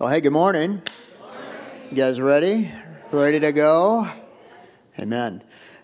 [0.00, 0.80] Well, hey, good morning.
[1.90, 2.72] You guys ready?
[3.10, 4.10] Ready to go?
[4.98, 5.42] Amen.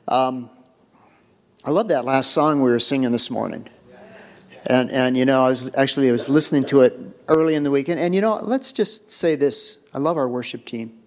[0.08, 0.48] Um,
[1.66, 3.68] I love that last song we were singing this morning.
[4.70, 6.98] And, and you know, I was actually I was listening to it
[7.28, 8.00] early in the weekend.
[8.00, 10.98] And you know, let's just say this: I love our worship team.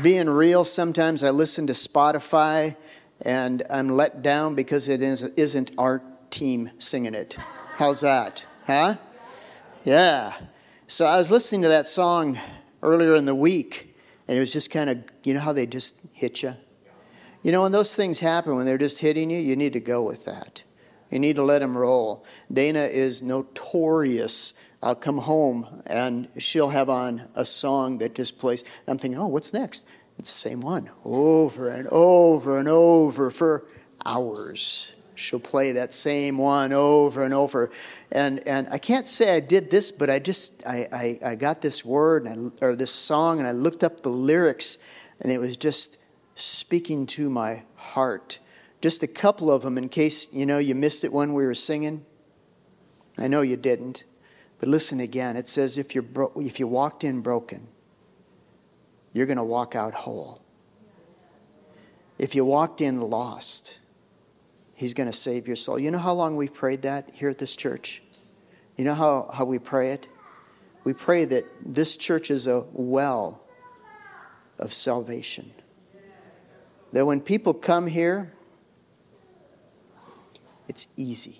[0.00, 2.76] Being real, sometimes I listen to Spotify
[3.24, 7.36] and I'm let down because it isn't our team singing it.
[7.76, 8.46] How's that?
[8.66, 8.96] Huh?
[9.84, 10.34] Yeah.
[10.86, 12.38] So I was listening to that song
[12.82, 13.96] earlier in the week,
[14.28, 16.54] and it was just kind of, you know how they just hit you?
[17.42, 20.02] You know, when those things happen, when they're just hitting you, you need to go
[20.02, 20.62] with that.
[21.10, 22.24] You need to let them roll.
[22.52, 24.54] Dana is notorious.
[24.82, 28.64] I'll come home and she'll have on a song that just plays.
[28.86, 29.86] I'm thinking, oh, what's next?
[30.18, 33.66] It's the same one over and over and over for
[34.06, 34.96] hours.
[35.16, 37.70] She'll play that same one over and over.
[38.10, 41.62] And, and I can't say I did this, but I just, I, I, I got
[41.62, 44.78] this word and I, or this song and I looked up the lyrics
[45.20, 45.98] and it was just
[46.34, 48.38] speaking to my heart.
[48.80, 51.54] Just a couple of them in case, you know, you missed it when we were
[51.54, 52.04] singing.
[53.16, 54.04] I know you didn't.
[54.58, 55.36] But listen again.
[55.36, 57.68] It says, if, you're bro- if you walked in broken,
[59.14, 60.42] you're going to walk out whole.
[62.18, 63.80] If you walked in lost,
[64.74, 65.78] He's going to save your soul.
[65.78, 68.02] You know how long we prayed that here at this church?
[68.76, 70.08] You know how, how we pray it?
[70.82, 73.40] We pray that this church is a well
[74.58, 75.52] of salvation.
[76.92, 78.32] That when people come here,
[80.68, 81.38] it's easy.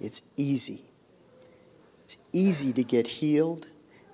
[0.00, 0.84] It's easy.
[2.02, 3.66] It's easy to get healed.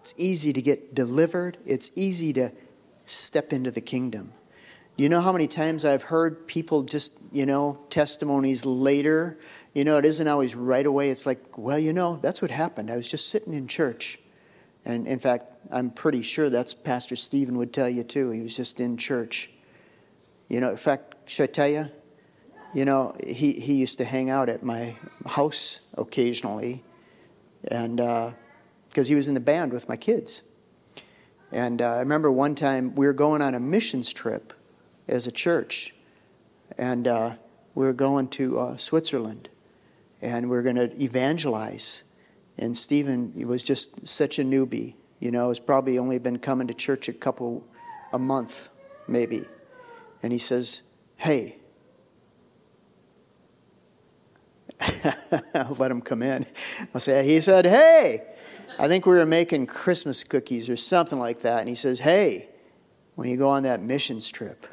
[0.07, 1.59] It's easy to get delivered.
[1.67, 2.53] It's easy to
[3.07, 4.33] step into the kingdom.
[4.95, 9.37] You know how many times I've heard people just, you know, testimonies later?
[9.75, 11.11] You know, it isn't always right away.
[11.11, 12.89] It's like, well, you know, that's what happened.
[12.89, 14.21] I was just sitting in church.
[14.85, 18.31] And in fact, I'm pretty sure that's Pastor Stephen would tell you too.
[18.31, 19.51] He was just in church.
[20.47, 21.89] You know, in fact, should I tell you?
[22.73, 24.95] You know, he, he used to hang out at my
[25.27, 26.85] house occasionally.
[27.69, 28.31] And, uh,
[28.97, 30.41] because he was in the band with my kids.
[31.53, 34.55] And uh, I remember one time we were going on a missions trip
[35.07, 35.95] as a church,
[36.79, 37.35] and uh,
[37.75, 39.51] we were going to uh, Switzerland,
[40.23, 42.05] and we were going to evangelize.
[42.57, 46.73] And Stephen was just such a newbie, you know, has probably only been coming to
[46.73, 47.69] church a couple,
[48.15, 48.71] a month,
[49.07, 49.45] maybe.
[50.23, 50.81] And he says,
[51.19, 51.59] Hey,
[55.55, 56.47] I'll let him come in.
[56.95, 58.36] I'll say, He said, Hey,
[58.79, 61.61] I think we were making Christmas cookies or something like that.
[61.61, 62.49] And he says, Hey,
[63.15, 64.67] when you go on that missions trip,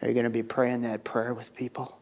[0.00, 2.00] are you going to be praying that prayer with people?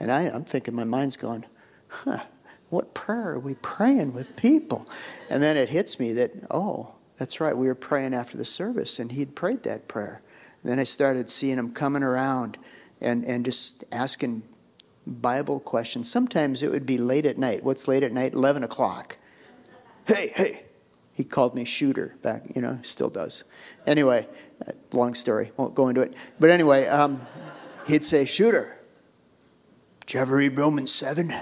[0.00, 1.44] And I, I'm thinking, my mind's going,
[1.88, 2.24] huh,
[2.70, 4.86] what prayer are we praying with people?
[5.28, 8.98] And then it hits me that, oh, that's right, we were praying after the service,
[8.98, 10.22] and he'd prayed that prayer.
[10.62, 12.56] And then I started seeing him coming around
[13.00, 14.42] and, and just asking
[15.06, 16.10] Bible questions.
[16.10, 17.62] Sometimes it would be late at night.
[17.62, 18.32] What's late at night?
[18.32, 19.18] 11 o'clock
[20.14, 20.64] hey, hey.
[21.12, 23.44] He called me shooter back, you know, still does.
[23.86, 24.26] Anyway,
[24.66, 26.14] uh, long story, won't go into it.
[26.38, 27.20] But anyway, um,
[27.86, 28.78] he'd say, shooter,
[30.00, 31.34] did you ever read Romans 7?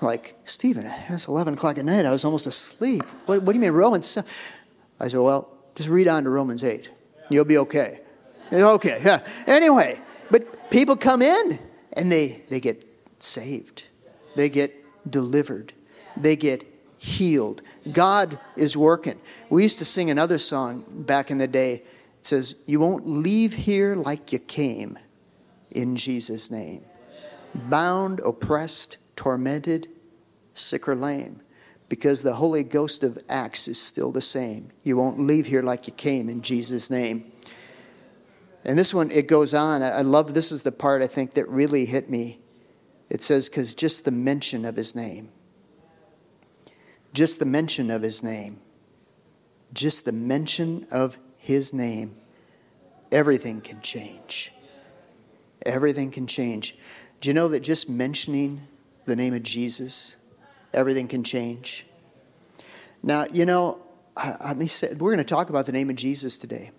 [0.00, 2.06] like, Stephen, it's 11 o'clock at night.
[2.06, 3.02] I was almost asleep.
[3.26, 4.30] What, what do you mean, Romans 7?
[5.00, 6.88] I said, well, just read on to Romans 8.
[7.30, 8.00] You'll be okay.
[8.52, 9.26] Okay, yeah.
[9.46, 11.58] Anyway, but people come in
[11.94, 12.86] and they, they get
[13.18, 13.86] saved,
[14.36, 14.72] they get
[15.10, 15.72] delivered
[16.16, 16.64] they get
[17.00, 17.62] healed.
[17.90, 19.18] God is working.
[19.48, 21.82] We used to sing another song back in the day.
[22.18, 24.98] It says, You won't leave here like you came
[25.70, 26.84] in Jesus' name.
[27.54, 29.88] Bound, oppressed, tormented,
[30.52, 31.40] sick or lame.
[31.88, 34.70] Because the Holy Ghost of Acts is still the same.
[34.84, 37.32] You won't leave here like you came in Jesus' name.
[38.64, 39.82] And this one, it goes on.
[39.82, 42.40] I love this is the part I think that really hit me.
[43.08, 45.30] It says, because just the mention of his name
[47.12, 48.60] just the mention of his name,
[49.72, 52.16] just the mention of his name,
[53.10, 54.52] everything can change.
[55.66, 56.76] Everything can change.
[57.20, 58.66] Do you know that just mentioning
[59.06, 60.16] the name of Jesus,
[60.72, 61.86] everything can change?
[63.02, 63.82] Now, you know,
[64.66, 66.70] say, we're going to talk about the name of Jesus today.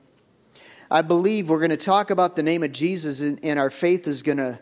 [0.90, 4.08] I believe we're going to talk about the name of Jesus, and, and our faith
[4.08, 4.60] is going to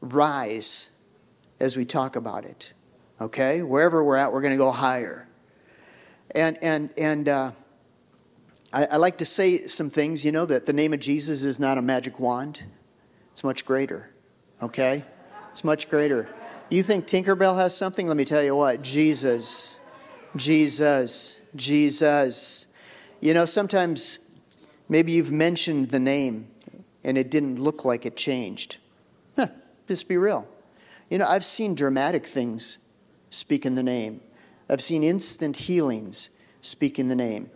[0.00, 0.90] rise
[1.58, 2.72] as we talk about it.
[3.20, 3.62] Okay?
[3.62, 5.28] Wherever we're at, we're going to go higher.
[6.34, 7.52] And, and, and uh,
[8.72, 11.60] I, I like to say some things, you know, that the name of Jesus is
[11.60, 12.64] not a magic wand,
[13.30, 14.10] it's much greater.
[14.62, 15.04] Okay?
[15.50, 16.28] It's much greater.
[16.70, 18.08] You think Tinkerbell has something?
[18.08, 19.80] Let me tell you what Jesus.
[20.34, 21.42] Jesus.
[21.54, 22.74] Jesus.
[23.20, 24.18] You know, sometimes
[24.88, 26.48] maybe you've mentioned the name
[27.04, 28.78] and it didn't look like it changed.
[29.36, 29.48] Huh,
[29.86, 30.48] just be real.
[31.10, 32.78] You know, I've seen dramatic things
[33.34, 34.20] speak in the name,
[34.68, 37.50] I've seen instant healings speak in the name.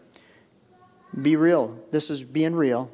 [1.21, 1.79] Be real.
[1.91, 2.91] This is being real.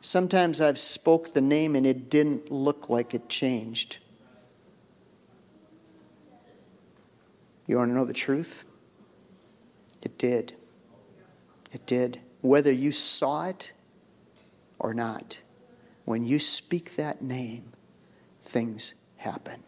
[0.00, 3.98] Sometimes I've spoke the name and it didn't look like it changed.
[7.66, 8.64] You want to know the truth?
[10.02, 10.54] It did.
[11.70, 12.20] It did.
[12.40, 13.72] Whether you saw it
[14.78, 15.40] or not,
[16.04, 17.72] when you speak that name,
[18.40, 19.62] things happen.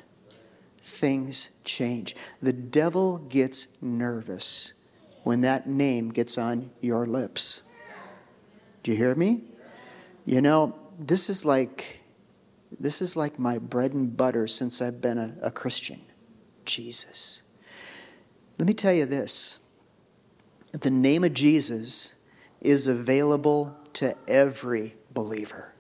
[0.85, 2.15] Things change.
[2.43, 4.75] The devil gets nervous
[5.23, 7.63] when that name gets on your lips.
[8.83, 9.45] Do you hear me?
[10.27, 12.03] You know, this is like
[12.79, 16.03] this is like my bread and butter since I've been a, a Christian.
[16.67, 17.45] Jesus.
[18.59, 19.61] Let me tell you this.
[20.79, 22.21] The name of Jesus
[22.61, 25.73] is available to every believer.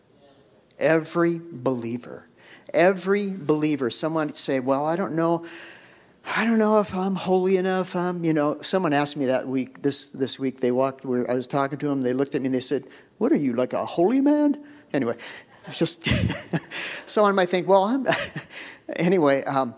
[0.78, 2.26] Every believer.
[2.74, 3.88] Every believer.
[3.88, 5.46] Someone say, Well, I don't know.
[6.26, 7.94] I don't know if I'm holy enough.
[7.94, 11.34] I'm, you know, someone asked me that week, this, this week, they walked where I
[11.34, 12.84] was talking to them, they looked at me and they said,
[13.18, 14.62] What are you, like a holy man?
[14.92, 15.16] Anyway,
[15.70, 16.08] just,
[17.06, 18.06] someone might think, Well, I'm,
[18.96, 19.74] anyway, um,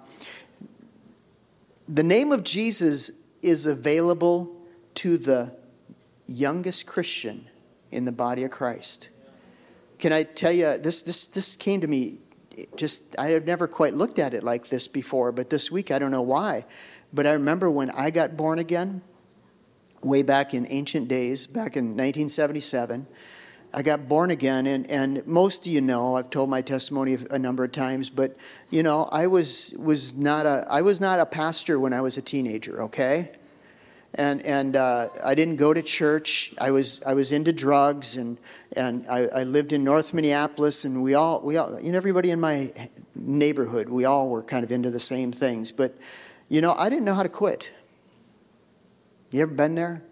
[1.88, 4.56] the name of Jesus is available
[4.94, 5.56] to the
[6.26, 7.48] youngest Christian
[7.90, 9.08] in the body of Christ.
[9.98, 12.18] Can I tell you, this, this, this came to me
[12.76, 15.98] just, I have never quite looked at it like this before, but this week, I
[15.98, 16.64] don't know why.
[17.12, 19.02] But I remember when I got born again,
[20.02, 23.06] way back in ancient days, back in 1977.
[23.74, 27.38] I got born again, and, and most of you know I've told my testimony a
[27.38, 28.36] number of times, but
[28.70, 32.16] you know I was was not a I was not a pastor when I was
[32.16, 32.82] a teenager.
[32.84, 33.32] Okay,
[34.16, 36.54] and and uh, I didn't go to church.
[36.58, 38.38] I was I was into drugs, and
[38.74, 42.30] and I, I, lived in North Minneapolis, and we all we all you know everybody
[42.30, 42.72] in my
[43.14, 45.70] neighborhood we all were kind of into the same things.
[45.70, 45.94] But
[46.48, 47.72] you know I didn't know how to quit.
[49.32, 50.02] You ever been there?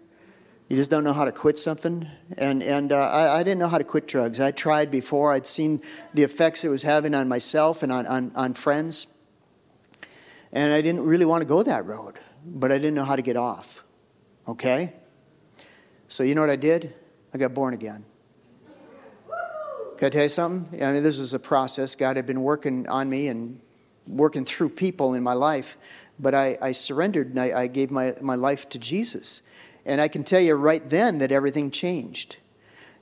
[0.69, 2.07] You just don't know how to quit something,
[2.37, 4.39] and and uh, I, I didn't know how to quit drugs.
[4.39, 5.33] I tried before.
[5.33, 5.81] I'd seen
[6.13, 9.07] the effects it was having on myself and on on, on friends,
[10.53, 12.19] and I didn't really want to go that road.
[12.47, 13.84] But I didn't know how to get off.
[14.47, 14.93] Okay?
[16.07, 16.93] So you know what I did?
[17.33, 18.05] I got born again.
[19.97, 20.83] Can I tell you something?
[20.83, 21.95] I mean, this is a process.
[21.95, 23.61] God had been working on me and
[24.07, 25.77] working through people in my life,
[26.19, 29.43] but I, I surrendered and I, I gave my, my life to Jesus.
[29.85, 32.37] And I can tell you right then that everything changed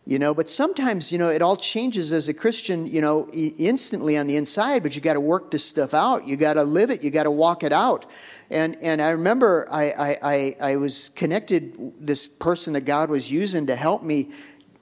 [0.05, 4.17] you know but sometimes you know it all changes as a christian you know instantly
[4.17, 6.89] on the inside but you got to work this stuff out you got to live
[6.89, 8.05] it you got to walk it out
[8.53, 13.65] and, and I remember I, I, I, was connected, this person that God was using
[13.65, 14.31] to help me,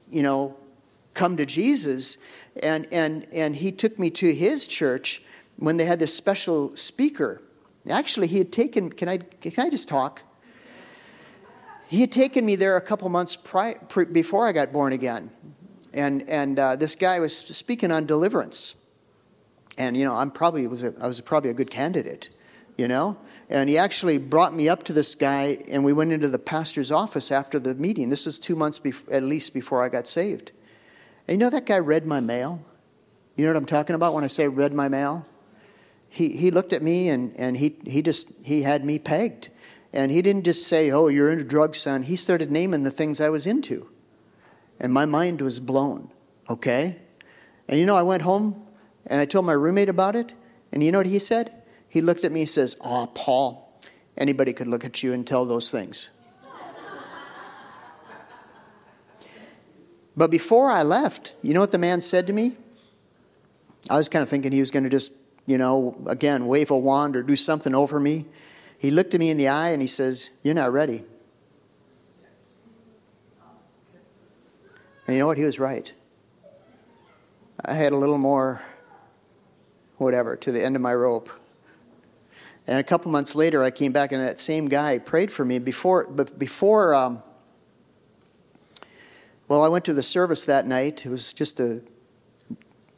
[0.09, 0.57] you know,
[1.13, 2.17] come to Jesus.
[2.61, 5.23] And, and, and he took me to his church
[5.55, 7.41] when they had this special speaker.
[7.89, 10.23] Actually, he had taken, can I, can I just talk?
[11.91, 13.77] He had taken me there a couple months prior,
[14.13, 15.29] before I got born again.
[15.93, 18.75] And, and uh, this guy was speaking on deliverance.
[19.77, 22.29] And, you know, I'm probably, was a, I was probably a good candidate,
[22.77, 23.17] you know?
[23.49, 26.91] And he actually brought me up to this guy, and we went into the pastor's
[26.91, 28.07] office after the meeting.
[28.07, 30.53] This is two months bef- at least before I got saved.
[31.27, 32.63] And you know that guy read my mail?
[33.35, 35.25] You know what I'm talking about when I say read my mail?
[36.07, 39.49] He, he looked at me and, and he, he just he had me pegged.
[39.93, 42.03] And he didn't just say, Oh, you're into drugs, son.
[42.03, 43.89] He started naming the things I was into.
[44.79, 46.11] And my mind was blown,
[46.49, 46.97] okay?
[47.67, 48.65] And you know, I went home
[49.05, 50.33] and I told my roommate about it.
[50.71, 51.51] And you know what he said?
[51.87, 53.79] He looked at me and says, Oh, Paul,
[54.17, 56.09] anybody could look at you and tell those things.
[60.15, 62.55] but before I left, you know what the man said to me?
[63.89, 65.13] I was kind of thinking he was going to just,
[65.45, 68.25] you know, again, wave a wand or do something over me.
[68.81, 71.03] He looked at me in the eye and he says, You're not ready.
[75.05, 75.37] And you know what?
[75.37, 75.93] He was right.
[77.63, 78.63] I had a little more,
[79.97, 81.29] whatever, to the end of my rope.
[82.65, 85.59] And a couple months later, I came back, and that same guy prayed for me.
[85.59, 87.21] Before, but before, um,
[89.47, 91.05] well, I went to the service that night.
[91.05, 91.61] It was just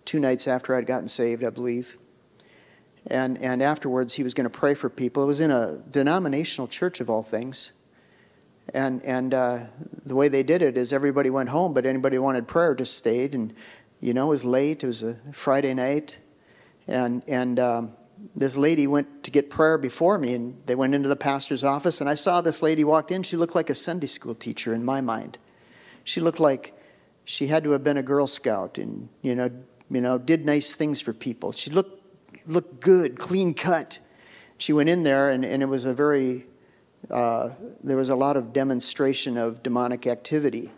[0.05, 1.97] two nights after I'd gotten saved, I believe.
[3.07, 5.23] And, and afterwards, he was going to pray for people.
[5.23, 7.73] It was in a denominational church, of all things.
[8.73, 9.59] And, and uh,
[10.05, 12.97] the way they did it is everybody went home, but anybody who wanted prayer just
[12.97, 13.35] stayed.
[13.35, 13.53] And,
[13.99, 14.83] you know, it was late.
[14.83, 16.19] It was a Friday night.
[16.87, 17.93] And, and um,
[18.35, 21.99] this lady went to get prayer before me, and they went into the pastor's office,
[21.99, 23.23] and I saw this lady walked in.
[23.23, 25.37] She looked like a Sunday school teacher in my mind.
[26.03, 26.77] She looked like
[27.25, 29.49] she had to have been a Girl Scout and, you know,
[29.89, 31.51] you know did nice things for people.
[31.51, 32.02] She looked,
[32.45, 33.99] looked good, clean cut.
[34.57, 36.45] She went in there, and, and it was a very,
[37.09, 37.51] uh,
[37.83, 40.71] there was a lot of demonstration of demonic activity.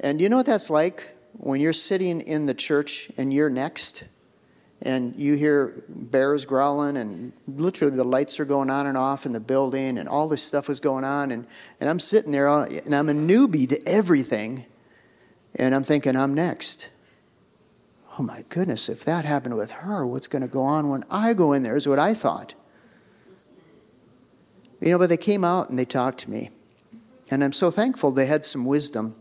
[0.00, 4.04] And you know what that's like when you're sitting in the church and you're next?
[4.82, 9.32] and you hear bears growling and literally the lights are going on and off in
[9.32, 11.46] the building and all this stuff was going on and,
[11.80, 14.64] and i'm sitting there uh, and i'm a newbie to everything
[15.56, 16.88] and i'm thinking i'm next
[18.18, 21.34] oh my goodness if that happened with her what's going to go on when i
[21.34, 22.54] go in there is what i thought
[24.80, 26.50] you know but they came out and they talked to me
[27.30, 29.14] and i'm so thankful they had some wisdom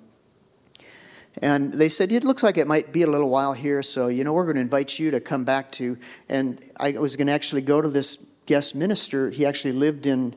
[1.42, 4.24] and they said, It looks like it might be a little while here, so, you
[4.24, 5.98] know, we're going to invite you to come back to.
[6.28, 9.30] And I was going to actually go to this guest minister.
[9.30, 10.36] He actually lived in,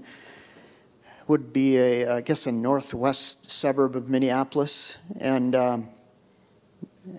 [1.27, 4.99] would be, a, I guess, a northwest suburb of Minneapolis.
[5.21, 5.89] And um,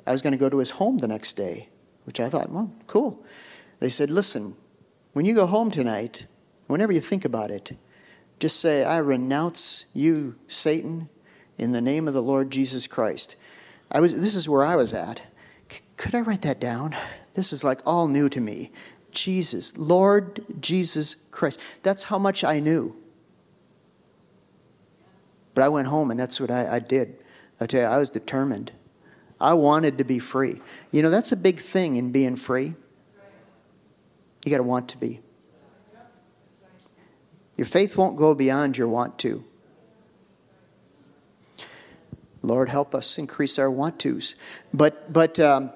[0.05, 1.69] I was going to go to his home the next day,
[2.05, 3.23] which I thought, well, cool.
[3.79, 4.55] They said, Listen,
[5.13, 6.25] when you go home tonight,
[6.67, 7.77] whenever you think about it,
[8.39, 11.09] just say, I renounce you, Satan,
[11.57, 13.35] in the name of the Lord Jesus Christ.
[13.91, 15.21] I was, this is where I was at.
[15.69, 16.95] C- could I write that down?
[17.35, 18.71] This is like all new to me.
[19.11, 21.59] Jesus, Lord Jesus Christ.
[21.83, 22.95] That's how much I knew.
[25.53, 27.17] But I went home and that's what I, I did.
[27.59, 28.71] I tell you, I was determined.
[29.43, 30.61] I wanted to be free.
[30.91, 32.75] You know, that's a big thing in being free.
[34.45, 35.19] You got to want to be.
[37.57, 39.43] Your faith won't go beyond your want to.
[42.41, 44.35] Lord, help us increase our want tos.
[44.73, 45.71] But, but, um,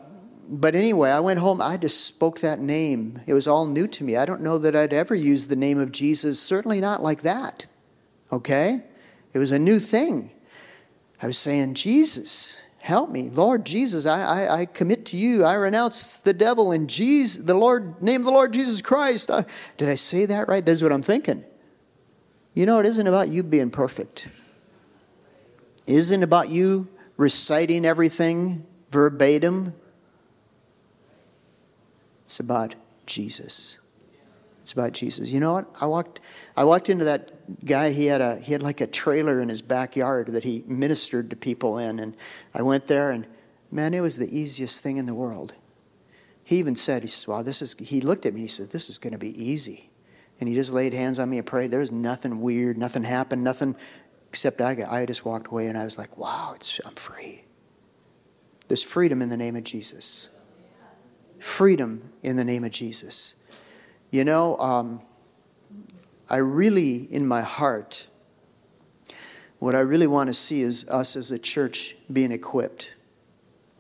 [0.50, 1.62] but anyway, I went home.
[1.62, 3.22] I just spoke that name.
[3.28, 4.16] It was all new to me.
[4.16, 7.68] I don't know that I'd ever used the name of Jesus, certainly not like that.
[8.32, 8.84] Okay?
[9.34, 10.32] It was a new thing.
[11.22, 13.30] I was saying, Jesus, help me.
[13.30, 15.44] Lord Jesus, I, I, I commit to you.
[15.44, 19.30] I renounce the devil in Jesus, the Lord, name of the Lord Jesus Christ.
[19.78, 20.66] Did I say that right?
[20.66, 21.44] That's what I'm thinking.
[22.54, 24.30] You know, it isn't about you being perfect
[25.88, 29.74] isn't about you reciting everything verbatim.
[32.26, 32.76] It's about
[33.06, 33.80] Jesus.
[34.68, 35.32] It's about Jesus.
[35.32, 35.74] You know what?
[35.80, 36.20] I walked
[36.58, 37.32] I walked into that
[37.64, 41.30] guy, he had a he had like a trailer in his backyard that he ministered
[41.30, 42.18] to people in and
[42.54, 43.26] I went there and
[43.72, 45.54] man, it was the easiest thing in the world.
[46.44, 48.90] He even said, he says, Wow, this is he looked at me he said, This
[48.90, 49.90] is gonna be easy.
[50.38, 51.72] And he just laid hands on me and prayed.
[51.72, 53.78] There was nothing weird, nothing happened, nothing
[54.30, 57.46] Except I, I just walked away and I was like, wow, it's, I'm free.
[58.68, 60.30] There's freedom in the name of Jesus.
[61.40, 63.37] Freedom in the name of Jesus.
[64.10, 65.02] You know, um,
[66.30, 68.08] I really, in my heart,
[69.60, 72.94] what I really want to see is us as a church being equipped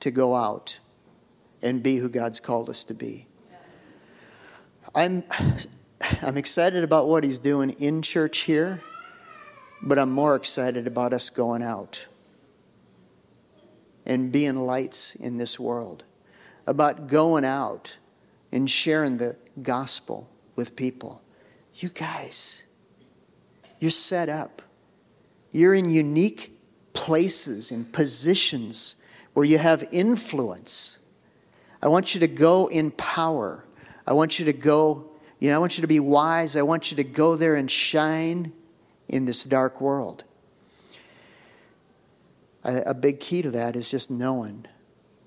[0.01, 0.79] to go out
[1.61, 3.27] and be who God's called us to be.
[4.93, 5.23] I'm,
[6.21, 8.81] I'm excited about what He's doing in church here.
[9.81, 12.07] But I'm more excited about us going out
[14.05, 16.03] and being lights in this world,
[16.65, 17.97] about going out
[18.51, 21.21] and sharing the gospel with people.
[21.75, 22.63] You guys,
[23.79, 24.61] you're set up.
[25.51, 26.59] You're in unique
[26.93, 30.99] places and positions where you have influence.
[31.81, 33.63] I want you to go in power.
[34.05, 36.55] I want you to go, you know, I want you to be wise.
[36.55, 38.51] I want you to go there and shine
[39.07, 40.23] in this dark world.
[42.63, 44.65] A, a big key to that is just knowing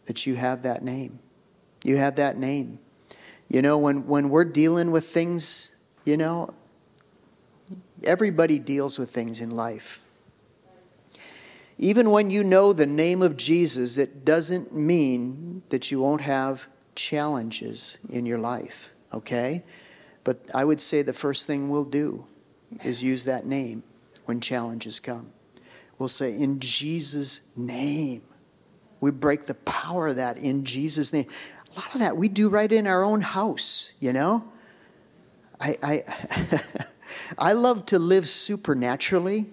[0.07, 1.21] that you have that name.
[1.85, 2.81] You have that name.
[3.51, 6.55] You know, when, when we're dealing with things, you know,
[8.05, 10.05] everybody deals with things in life.
[11.77, 16.69] Even when you know the name of Jesus, it doesn't mean that you won't have
[16.95, 19.65] challenges in your life, okay?
[20.23, 22.27] But I would say the first thing we'll do
[22.85, 23.83] is use that name
[24.27, 25.33] when challenges come.
[25.99, 28.23] We'll say, in Jesus' name.
[29.01, 31.27] We break the power of that in Jesus' name.
[31.73, 34.45] A lot of that we do right in our own house, you know?
[35.61, 36.05] I, I,
[37.39, 39.47] I love to live supernaturally,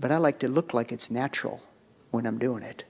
[0.00, 1.62] but I like to look like it's natural
[2.10, 2.84] when I'm doing it.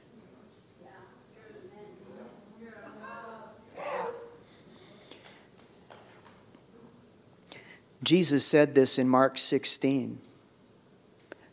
[8.02, 10.18] Jesus said this in Mark 16,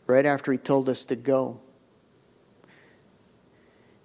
[0.06, 1.60] right after he told us to go.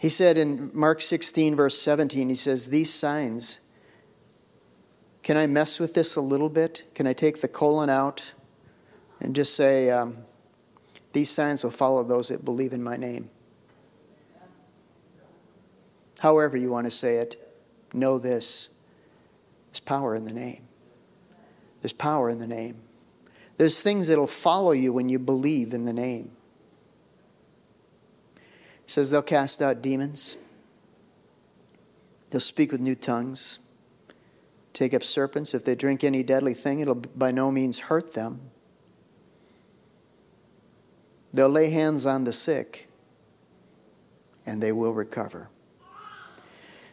[0.05, 3.61] He said in Mark 16, verse 17, he says, These signs
[5.23, 6.83] Can I mess with this a little bit?
[6.93, 8.33] Can I take the colon out
[9.19, 10.17] and just say, um,
[11.13, 13.31] These signs will follow those that believe in my name?
[16.19, 17.55] However, you want to say it,
[17.91, 18.69] know this
[19.71, 20.67] there's power in the name.
[21.81, 22.79] There's power in the name.
[23.57, 26.35] There's things that'll follow you when you believe in the name.
[28.85, 30.37] He says they'll cast out demons.
[32.29, 33.59] They'll speak with new tongues.
[34.73, 35.53] Take up serpents.
[35.53, 38.41] If they drink any deadly thing, it'll by no means hurt them.
[41.33, 42.87] They'll lay hands on the sick,
[44.45, 45.49] and they will recover.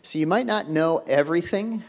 [0.01, 1.85] So you might not know everything,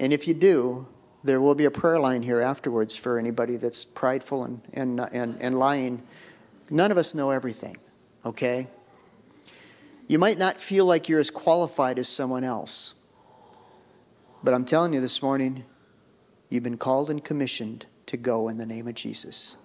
[0.00, 0.88] and if you do,
[1.22, 5.40] there will be a prayer line here afterwards for anybody that's prideful and, and, and,
[5.40, 6.02] and lying.
[6.68, 7.76] None of us know everything,
[8.26, 8.68] okay?
[10.06, 12.94] You might not feel like you're as qualified as someone else.
[14.42, 15.64] But I'm telling you this morning,
[16.50, 19.56] you've been called and commissioned to go in the name of Jesus.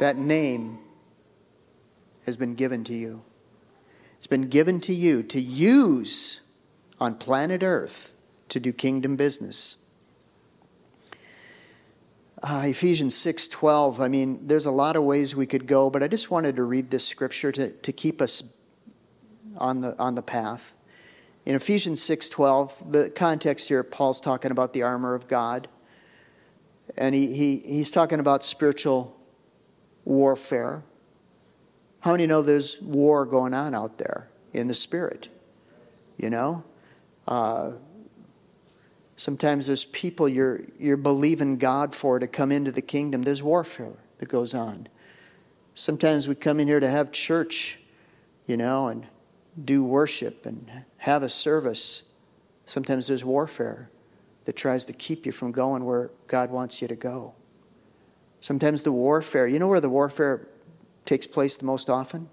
[0.00, 0.78] That name
[2.24, 3.22] has been given to you.
[4.18, 6.40] It's been given to you to use
[7.00, 8.14] on planet Earth
[8.48, 9.85] to do kingdom business.
[12.42, 14.00] Uh, Ephesians 6:12.
[14.00, 16.64] I mean, there's a lot of ways we could go, but I just wanted to
[16.64, 18.60] read this scripture to, to keep us
[19.56, 20.74] on the on the path.
[21.46, 25.68] In Ephesians 6:12, the context here, Paul's talking about the armor of God,
[26.98, 29.16] and he, he he's talking about spiritual
[30.04, 30.82] warfare.
[32.00, 35.28] How many know there's war going on out there in the spirit?
[36.18, 36.64] You know,
[37.26, 37.72] uh,
[39.16, 43.22] Sometimes there's people you're, you're believing God for to come into the kingdom.
[43.22, 44.88] There's warfare that goes on.
[45.72, 47.78] Sometimes we come in here to have church,
[48.46, 49.06] you know, and
[49.62, 52.10] do worship and have a service.
[52.66, 53.90] Sometimes there's warfare
[54.44, 57.34] that tries to keep you from going where God wants you to go.
[58.40, 60.46] Sometimes the warfare, you know where the warfare
[61.06, 62.28] takes place the most often?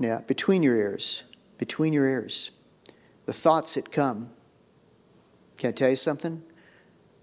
[0.00, 1.22] Yeah, between your ears
[1.60, 2.52] between your ears.
[3.26, 4.30] The thoughts that come.
[5.58, 6.42] Can I tell you something?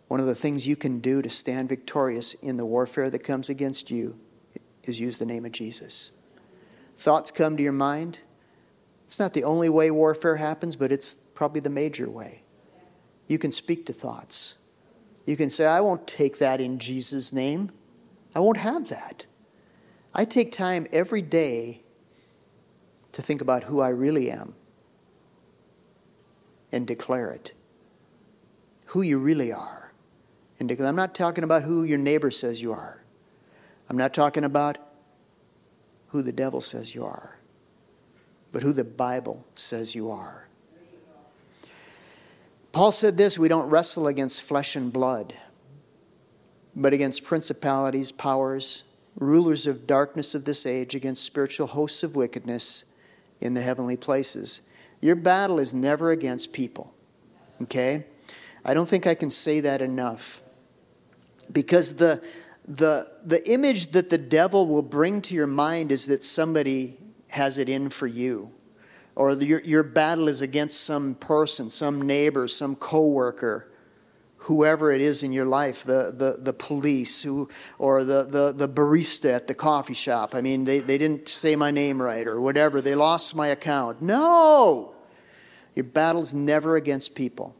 [0.07, 3.49] One of the things you can do to stand victorious in the warfare that comes
[3.49, 4.17] against you
[4.83, 6.11] is use the name of Jesus.
[6.95, 8.19] Thoughts come to your mind.
[9.05, 12.43] It's not the only way warfare happens, but it's probably the major way.
[13.27, 14.55] You can speak to thoughts.
[15.25, 17.71] You can say, I won't take that in Jesus' name.
[18.35, 19.25] I won't have that.
[20.13, 21.81] I take time every day
[23.17, 24.53] to think about who I really am
[26.71, 27.51] and declare it.
[28.85, 29.91] Who you really are.
[30.59, 30.87] And declare.
[30.87, 33.01] I'm not talking about who your neighbor says you are.
[33.89, 34.77] I'm not talking about
[36.09, 37.39] who the devil says you are,
[38.53, 40.47] but who the Bible says you are.
[42.71, 45.33] Paul said this we don't wrestle against flesh and blood,
[46.75, 48.83] but against principalities, powers,
[49.15, 52.83] rulers of darkness of this age, against spiritual hosts of wickedness
[53.39, 54.61] in the heavenly places.
[55.01, 56.93] Your battle is never against people.
[57.61, 58.05] Okay?
[58.65, 60.41] I don't think I can say that enough.
[61.51, 62.23] Because the,
[62.67, 66.97] the, the image that the devil will bring to your mind is that somebody
[67.29, 68.51] has it in for you.
[69.15, 73.71] Or your, your battle is against some person, some neighbor, some coworker
[74.47, 78.67] whoever it is in your life, the, the, the police who, or the, the, the
[78.67, 80.33] barista at the coffee shop.
[80.33, 82.79] I mean, they, they didn't say my name right or whatever.
[82.79, 84.01] They lost my account.
[84.01, 84.95] No!
[85.75, 87.57] Your battle's never against people.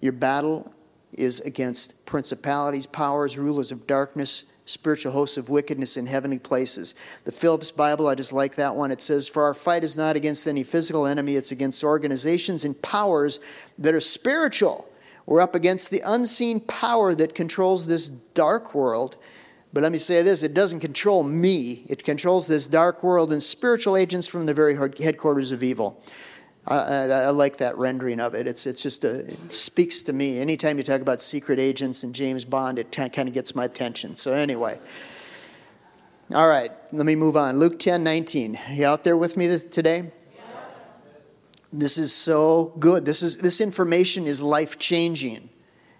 [0.00, 0.72] Your battle
[1.12, 6.94] is against principalities, powers, rulers of darkness, spiritual hosts of wickedness in heavenly places.
[7.24, 8.92] The Phillips Bible, I just like that one.
[8.92, 12.80] It says, For our fight is not against any physical enemy, it's against organizations and
[12.80, 13.40] powers
[13.78, 14.88] that are spiritual
[15.26, 19.16] we're up against the unseen power that controls this dark world.
[19.72, 23.42] But let me say this it doesn't control me, it controls this dark world and
[23.42, 26.02] spiritual agents from the very headquarters of evil.
[26.66, 28.46] I, I, I like that rendering of it.
[28.46, 30.38] It's, it's just a, it speaks to me.
[30.38, 34.16] Anytime you talk about secret agents and James Bond, it kind of gets my attention.
[34.16, 34.78] So, anyway.
[36.32, 37.58] All right, let me move on.
[37.58, 38.58] Luke 10 19.
[38.70, 40.10] You out there with me today?
[41.78, 43.04] This is so good.
[43.04, 45.48] This, is, this information is life changing.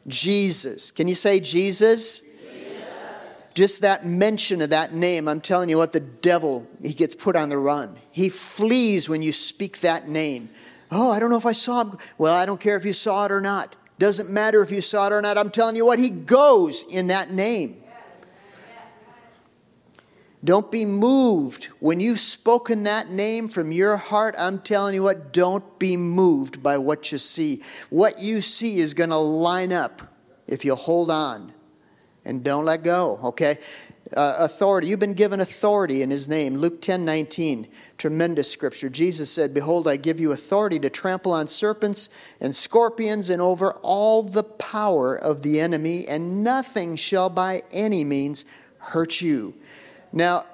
[0.07, 0.93] Jesus.
[0.93, 2.21] Can you say Jesus?
[2.21, 3.51] Jesus?
[3.55, 7.35] Just that mention of that name, I'm telling you what, the devil, he gets put
[7.35, 7.97] on the run.
[8.13, 10.49] He flees when you speak that name.
[10.93, 11.99] Oh, I don't know if I saw him.
[12.19, 13.75] Well, I don't care if you saw it or not.
[13.99, 15.39] Doesn't matter if you saw it or not.
[15.39, 17.83] I'm telling you what, he goes in that name.
[20.45, 21.67] Don't be moved.
[21.81, 26.63] When you've spoken that name from your heart, I'm telling you what, don't be moved
[26.63, 27.63] by what you see.
[27.89, 30.03] What you see is going to line up
[30.47, 31.53] if you hold on
[32.27, 33.59] and don't let go, okay?
[34.15, 34.89] Uh, authority.
[34.89, 36.57] You've been given authority in his name.
[36.57, 38.91] Luke 10 19, tremendous scripture.
[38.91, 43.73] Jesus said, Behold, I give you authority to trample on serpents and scorpions and over
[43.83, 48.45] all the power of the enemy, and nothing shall by any means
[48.79, 49.55] hurt you.
[50.15, 50.45] Now,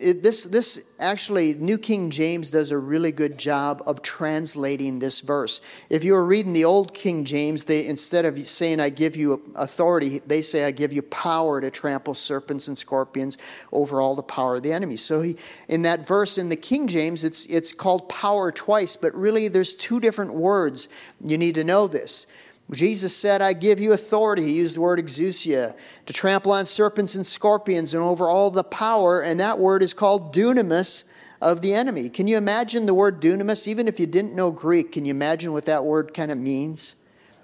[0.00, 5.20] it, this, this actually, New King James does a really good job of translating this
[5.20, 5.60] verse.
[5.88, 9.52] If you were reading the Old King James, they instead of saying "I give you
[9.54, 13.38] authority," they say "I give you power to trample serpents and scorpions
[13.70, 15.36] over all the power of the enemy." So, he,
[15.68, 19.76] in that verse in the King James, it's it's called power twice, but really there's
[19.76, 20.88] two different words.
[21.24, 22.26] You need to know this.
[22.72, 24.42] Jesus said, I give you authority.
[24.42, 28.64] He used the word exousia to trample on serpents and scorpions and over all the
[28.64, 31.10] power, and that word is called dunamis
[31.42, 32.08] of the enemy.
[32.08, 33.68] Can you imagine the word dunamis?
[33.68, 36.96] Even if you didn't know Greek, can you imagine what that word kind of means?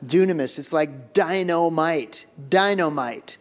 [0.05, 2.25] Dunamis, it's like dynamite.
[2.49, 3.37] Dynamite.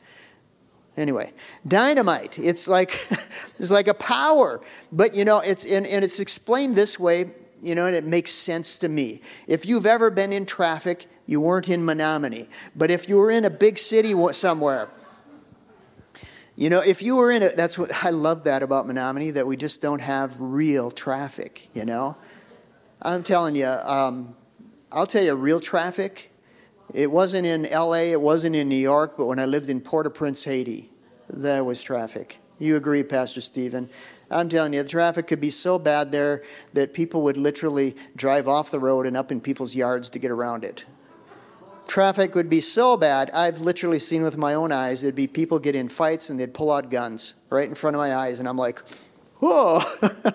[0.97, 1.31] Anyway,
[1.65, 2.37] dynamite.
[2.37, 3.07] It's like
[3.59, 4.59] it's like a power.
[4.91, 8.31] But you know, it's and, and it's explained this way, you know, and it makes
[8.31, 9.21] sense to me.
[9.47, 12.47] If you've ever been in traffic you weren't in Menomonie.
[12.75, 14.89] But if you were in a big city somewhere,
[16.55, 19.45] you know, if you were in it, that's what I love that about Menomonie, that
[19.45, 22.17] we just don't have real traffic, you know?
[23.01, 24.35] I'm telling you, um,
[24.91, 26.31] I'll tell you, real traffic,
[26.95, 30.07] it wasn't in LA, it wasn't in New York, but when I lived in Port
[30.07, 30.89] au Prince, Haiti,
[31.29, 32.39] there was traffic.
[32.57, 33.87] You agree, Pastor Stephen?
[34.31, 38.47] I'm telling you, the traffic could be so bad there that people would literally drive
[38.47, 40.85] off the road and up in people's yards to get around it
[41.89, 45.59] traffic would be so bad, I've literally seen with my own eyes, it'd be people
[45.59, 48.39] get in fights and they'd pull out guns right in front of my eyes.
[48.39, 48.79] And I'm like,
[49.39, 49.81] whoa,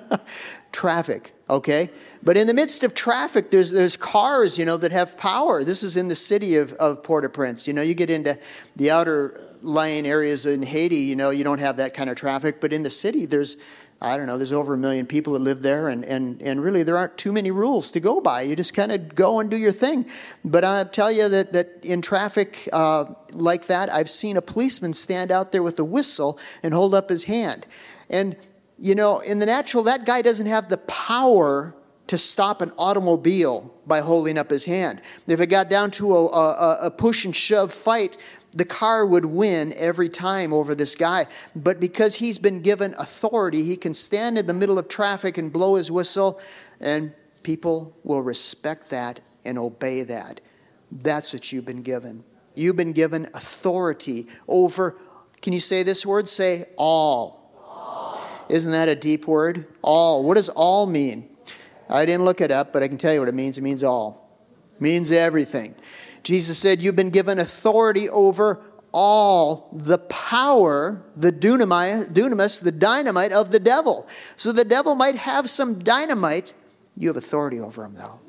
[0.72, 1.90] traffic, okay?
[2.22, 5.62] But in the midst of traffic, there's, there's cars, you know, that have power.
[5.62, 7.66] This is in the city of, of Port-au-Prince.
[7.68, 8.36] You know, you get into
[8.74, 12.60] the outer lying areas in Haiti, you know, you don't have that kind of traffic.
[12.60, 13.56] But in the city, there's
[14.00, 16.82] I don't know, there's over a million people that live there, and, and, and really
[16.82, 18.42] there aren't too many rules to go by.
[18.42, 20.06] You just kind of go and do your thing.
[20.44, 24.92] But I tell you that, that in traffic uh, like that, I've seen a policeman
[24.92, 27.64] stand out there with a whistle and hold up his hand.
[28.10, 28.36] And,
[28.78, 31.74] you know, in the natural, that guy doesn't have the power
[32.14, 35.02] to stop an automobile by holding up his hand.
[35.26, 38.16] If it got down to a, a, a push and shove fight,
[38.52, 41.26] the car would win every time over this guy.
[41.56, 45.52] But because he's been given authority, he can stand in the middle of traffic and
[45.52, 46.40] blow his whistle,
[46.80, 50.40] and people will respect that and obey that.
[50.92, 52.22] That's what you've been given.
[52.54, 54.96] You've been given authority over,
[55.42, 56.28] can you say this word?
[56.28, 57.50] Say all.
[57.58, 58.20] all.
[58.48, 59.66] Isn't that a deep word?
[59.82, 60.22] All.
[60.22, 61.33] What does all mean?
[61.88, 63.58] I didn't look it up, but I can tell you what it means.
[63.58, 64.28] It means all.
[64.74, 65.74] It means everything.
[66.22, 73.50] Jesus said, You've been given authority over all the power, the dunamis, the dynamite of
[73.50, 74.06] the devil.
[74.36, 76.54] So the devil might have some dynamite.
[76.96, 78.20] You have authority over him, though.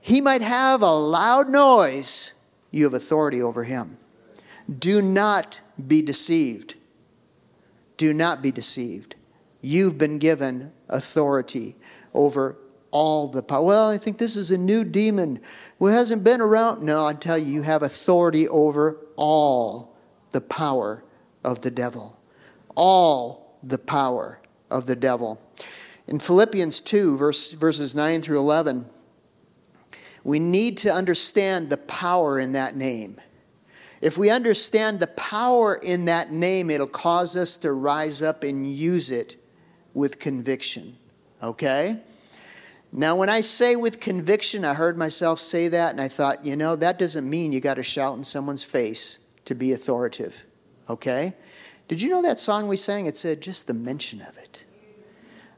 [0.00, 2.34] He might have a loud noise.
[2.72, 3.98] You have authority over him.
[4.78, 6.74] Do not be deceived.
[7.96, 9.14] Do not be deceived.
[9.60, 11.75] You've been given authority
[12.16, 12.56] over
[12.90, 13.62] all the power.
[13.62, 15.40] Well, I think this is a new demon
[15.78, 16.82] who hasn't been around.
[16.82, 19.96] No, I tell you, you have authority over all
[20.30, 21.04] the power
[21.44, 22.18] of the devil.
[22.74, 25.40] All the power of the devil.
[26.08, 28.86] In Philippians 2, verse, verses 9 through 11,
[30.24, 33.20] we need to understand the power in that name.
[34.00, 38.70] If we understand the power in that name, it'll cause us to rise up and
[38.70, 39.36] use it
[39.94, 40.96] with conviction.
[41.46, 42.00] Okay?
[42.92, 46.56] Now, when I say with conviction, I heard myself say that and I thought, you
[46.56, 50.42] know, that doesn't mean you got to shout in someone's face to be authoritative.
[50.88, 51.34] Okay?
[51.88, 53.06] Did you know that song we sang?
[53.06, 54.64] It said just the mention of it.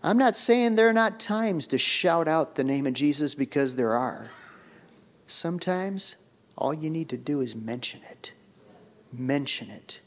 [0.02, 3.76] I'm not saying there are not times to shout out the name of Jesus because
[3.76, 4.30] there are.
[5.26, 6.16] Sometimes
[6.56, 8.32] all you need to do is mention it.
[9.12, 10.00] Mention it,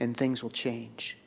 [0.00, 1.18] and things will change.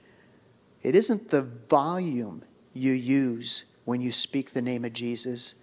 [0.82, 2.43] It isn't the volume
[2.74, 5.56] you use when you speak the name of Jesus,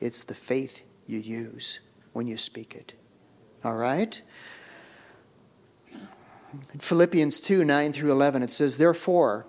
[0.00, 1.78] it's the faith you use
[2.12, 2.92] when you speak it.
[3.62, 4.20] All right?
[6.74, 9.46] In Philippians 2 9 through 11, it says, Therefore,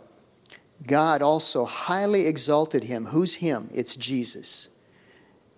[0.86, 3.08] God also highly exalted him.
[3.08, 3.68] Who's him?
[3.74, 4.78] It's Jesus.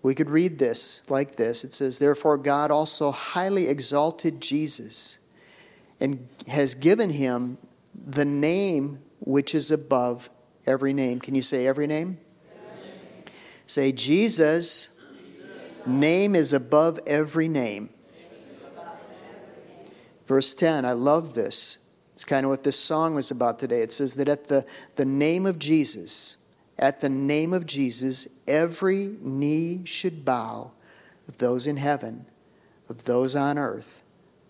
[0.02, 5.20] We could read this like this it says, Therefore, God also highly exalted Jesus
[6.00, 7.58] and has given him
[7.94, 10.30] the name which is above
[10.66, 11.20] every name.
[11.20, 12.18] Can you say every name?
[13.72, 17.90] Say, Jesus, Jesus, name is above every name.
[20.26, 21.78] Verse 10, I love this.
[22.12, 23.82] It's kind of what this song was about today.
[23.82, 24.66] It says that at the,
[24.98, 26.36] the name of Jesus,
[26.78, 30.74] at the name of Jesus, every knee should bow
[31.30, 32.26] of those in heaven,
[32.90, 34.04] of those on earth,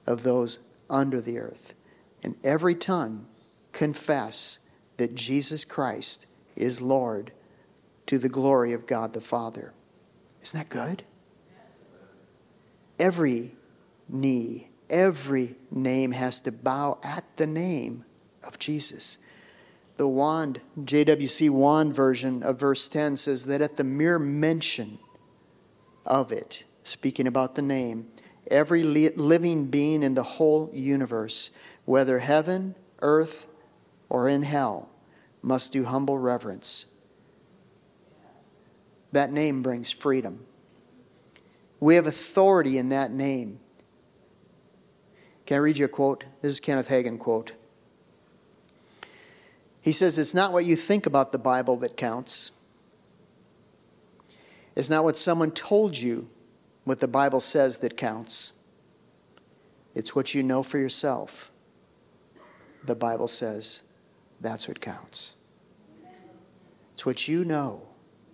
[0.07, 0.57] of those
[0.89, 1.75] under the earth,
[2.23, 3.27] and every tongue
[3.71, 7.31] confess that Jesus Christ is Lord
[8.12, 9.71] to the glory of God the Father.
[10.43, 11.04] Isn't that good?
[13.00, 13.56] Every
[14.10, 18.04] knee every name has to bow at the name
[18.43, 19.19] of Jesus.
[19.95, 25.00] The Wand, JWC Wand version of verse 10 says that at the mere mention
[26.06, 28.08] of it, speaking about the name,
[28.50, 31.52] every living being in the whole universe,
[31.86, 33.47] whether heaven, earth,
[34.10, 34.89] or in hell,
[35.41, 36.90] must do humble reverence.
[39.12, 40.45] That name brings freedom.
[41.80, 43.60] We have authority in that name.
[45.45, 46.24] Can I read you a quote?
[46.41, 47.54] This is Kenneth Hagin quote.
[49.82, 52.52] He says, It's not what you think about the Bible that counts.
[54.76, 56.30] It's not what someone told you
[56.84, 58.54] what the Bible says that counts.
[59.93, 61.52] It's what you know for yourself.
[62.84, 63.84] The Bible says
[64.39, 65.36] that's what counts.
[66.93, 67.90] It's what you know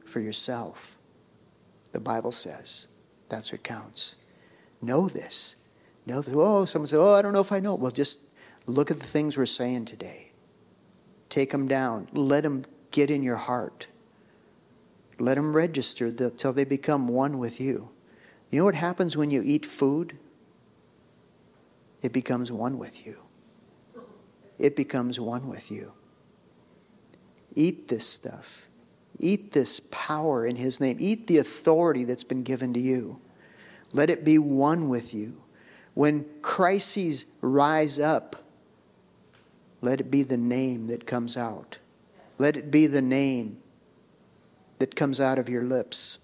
[0.08, 0.98] for yourself.
[1.91, 2.88] The Bible says
[3.30, 4.15] that's what counts.
[4.82, 5.58] Know this.
[6.06, 7.76] No, oh, someone said, oh, I don't know if I know.
[7.76, 8.22] Well, just
[8.65, 10.32] look at the things we're saying today.
[11.30, 12.08] Take them down.
[12.13, 13.88] Let them get in your heart.
[15.20, 17.89] Let them register until they become one with you.
[18.52, 20.17] You know what happens when you eat food?
[22.02, 23.24] It becomes one with you.
[24.58, 25.93] It becomes one with you.
[27.56, 28.66] Eat this stuff.
[29.19, 30.97] Eat this power in His name.
[30.99, 33.19] Eat the authority that's been given to you.
[33.93, 35.43] Let it be one with you.
[35.93, 38.36] When crises rise up,
[39.82, 41.77] let it be the name that comes out.
[42.38, 43.58] Let it be the name
[44.80, 46.19] that comes out of your lips.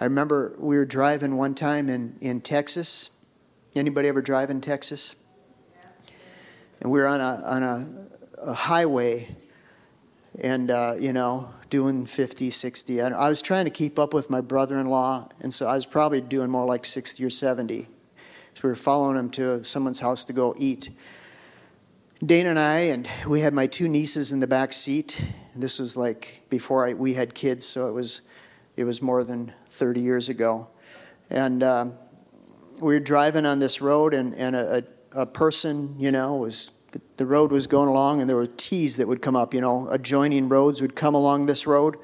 [0.00, 3.10] I remember we were driving one time in, in Texas.
[3.76, 5.14] Anybody ever drive in Texas?
[6.80, 9.36] And we were on a, on a, a highway
[10.42, 13.00] and, uh, you know, doing 50, 60.
[13.00, 15.86] I was trying to keep up with my brother in law, and so I was
[15.86, 17.88] probably doing more like 60 or 70.
[18.54, 20.90] So we were following him to someone's house to go eat.
[22.24, 25.22] Dana and I, and we had my two nieces in the back seat.
[25.56, 28.22] This was like before I, we had kids, so it was
[28.76, 30.68] it was more than 30 years ago.
[31.28, 31.94] And um,
[32.80, 36.70] we were driving on this road, and, and a, a, a person, you know, was
[37.16, 39.88] the road was going along, and there were T's that would come up, you know,
[39.88, 41.96] adjoining roads would come along this road.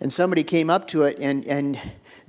[0.00, 1.78] And somebody came up to it, and, and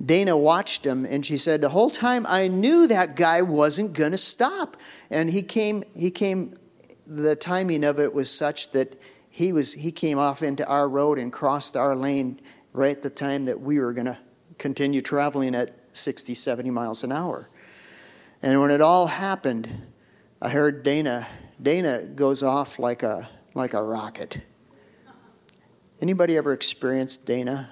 [0.04, 4.12] Dana watched him and she said, The whole time I knew that guy wasn't going
[4.12, 4.76] to stop.
[5.10, 6.54] And he came, he came,
[7.06, 9.00] the timing of it was such that
[9.30, 12.40] he, was, he came off into our road and crossed our lane
[12.72, 14.18] right at the time that we were going to
[14.58, 17.48] continue traveling at 60, 70 miles an hour.
[18.42, 19.70] And when it all happened,
[20.40, 21.26] I heard Dana,
[21.62, 24.42] Dana goes off like a, like a rocket.
[26.00, 27.70] Anybody ever experienced Dana?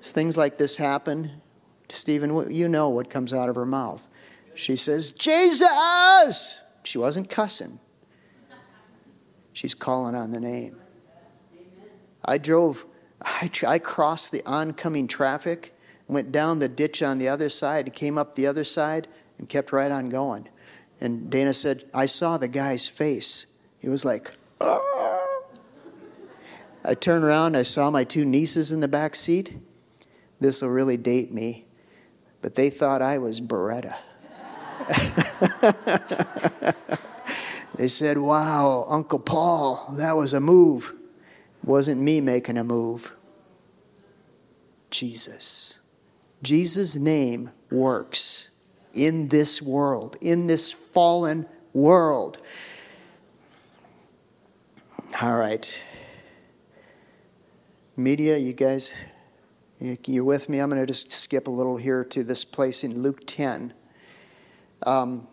[0.00, 1.42] things like this happen,
[1.88, 4.08] Stephen, you know what comes out of her mouth.
[4.54, 6.60] She says, Jesus!
[6.84, 7.80] She wasn't cussing,
[9.52, 10.76] she's calling on the name.
[12.24, 12.86] I drove,
[13.22, 15.74] I, I crossed the oncoming traffic,
[16.06, 19.72] went down the ditch on the other side, came up the other side, and kept
[19.72, 20.48] right on going.
[21.00, 23.46] And Dana said, I saw the guy's face.
[23.80, 24.80] He was like, ah.
[26.84, 29.56] I turned around, I saw my two nieces in the back seat.
[30.40, 31.66] This will really date me,
[32.42, 33.96] but they thought I was Baretta.
[37.74, 40.94] they said, Wow, Uncle Paul, that was a move.
[41.62, 43.16] It wasn't me making a move.
[44.90, 45.80] Jesus.
[46.42, 48.50] Jesus' name works
[48.96, 52.38] in this world, in this fallen world.
[55.22, 55.82] All right.
[57.96, 58.92] Media, you guys
[59.78, 60.58] you're with me?
[60.58, 63.74] I'm going to just skip a little here to this place in Luke 10.
[64.86, 65.28] Um,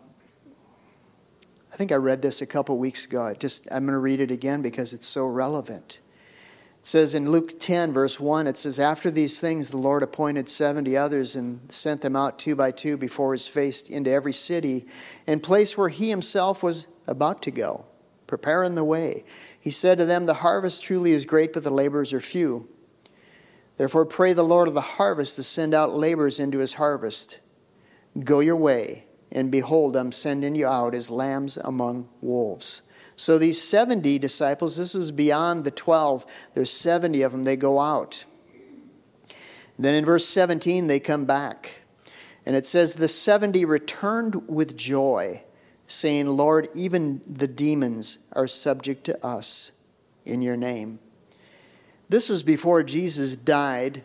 [1.72, 3.22] I think I read this a couple weeks ago.
[3.22, 5.98] I just I'm going to read it again because it's so relevant.
[6.84, 10.50] It says in Luke 10, verse 1, it says, After these things, the Lord appointed
[10.50, 14.84] 70 others and sent them out two by two before his face into every city
[15.26, 17.86] and place where he himself was about to go
[18.26, 19.24] preparing the way.
[19.58, 22.68] He said to them, The harvest truly is great, but the laborers are few.
[23.78, 27.40] Therefore, pray the Lord of the harvest to send out laborers into his harvest.
[28.22, 32.82] Go your way, and behold, I'm sending you out as lambs among wolves.
[33.16, 36.26] So these 70 disciples, this is beyond the 12.
[36.54, 38.24] There's 70 of them, they go out.
[39.78, 41.82] Then in verse 17, they come back.
[42.46, 45.42] And it says, The 70 returned with joy,
[45.86, 49.72] saying, Lord, even the demons are subject to us
[50.24, 50.98] in your name.
[52.08, 54.04] This was before Jesus died,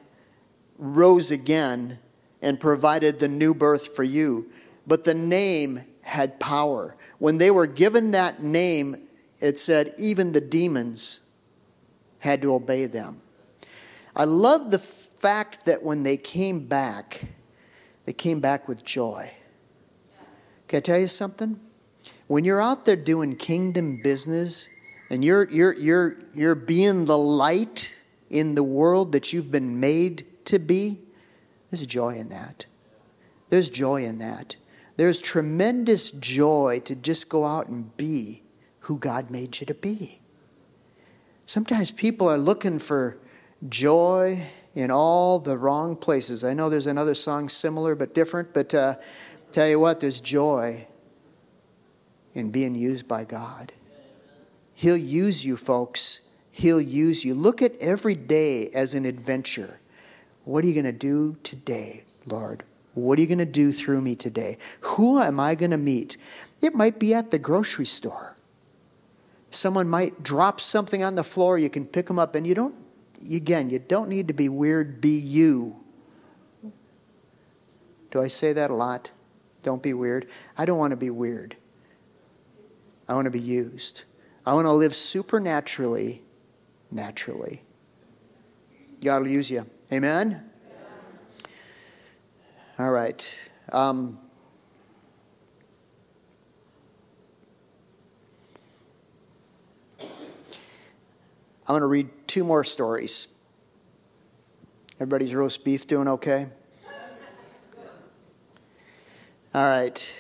[0.77, 1.99] rose again,
[2.41, 4.49] and provided the new birth for you.
[4.87, 6.95] But the name had power.
[7.19, 9.07] When they were given that name,
[9.39, 11.27] it said even the demons
[12.19, 13.21] had to obey them.
[14.15, 17.25] I love the fact that when they came back,
[18.05, 19.31] they came back with joy.
[20.67, 21.59] Can I tell you something?
[22.27, 24.69] When you're out there doing kingdom business
[25.09, 27.95] and you're, you're, you're, you're being the light
[28.29, 30.99] in the world that you've been made to be,
[31.69, 32.65] there's joy in that.
[33.49, 34.55] There's joy in that.
[34.99, 38.43] There's tremendous joy to just go out and be
[38.79, 40.19] who God made you to be.
[41.45, 43.17] Sometimes people are looking for
[43.69, 46.43] joy in all the wrong places.
[46.43, 48.95] I know there's another song similar but different, but uh,
[49.53, 50.85] tell you what, there's joy
[52.33, 53.71] in being used by God.
[54.73, 56.27] He'll use you, folks.
[56.51, 57.35] He'll use you.
[57.35, 59.79] Look at every day as an adventure.
[60.43, 62.65] What are you going to do today, Lord?
[62.99, 64.57] What are you going to do through me today?
[64.81, 66.17] Who am I going to meet?
[66.61, 68.37] It might be at the grocery store.
[69.51, 72.75] Someone might drop something on the floor, you can pick them up, and you don't,
[73.33, 75.77] again, you don't need to be weird, be you.
[78.11, 79.11] Do I say that a lot?
[79.63, 80.27] Don't be weird.
[80.57, 81.55] I don't want to be weird.
[83.07, 84.03] I want to be used.
[84.45, 86.23] I want to live supernaturally,
[86.91, 87.63] naturally.
[89.03, 89.65] God will use you.
[89.91, 90.48] Amen?
[92.79, 93.37] All right.
[93.73, 94.17] Um,
[99.99, 100.07] I'm
[101.67, 103.27] going to read two more stories.
[104.95, 106.47] Everybody's roast beef doing okay?
[109.53, 110.15] All right.